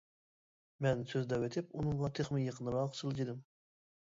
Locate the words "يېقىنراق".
2.47-2.99